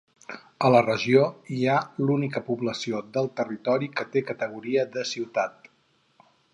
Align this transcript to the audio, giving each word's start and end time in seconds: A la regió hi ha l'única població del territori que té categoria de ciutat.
A 0.67 0.69
la 0.75 0.79
regió 0.85 1.25
hi 1.57 1.59
ha 1.67 1.75
l'única 2.07 2.43
població 2.49 3.03
del 3.19 3.31
territori 3.43 3.93
que 4.01 4.09
té 4.17 4.27
categoria 4.35 4.91
de 4.99 5.09
ciutat. 5.15 5.75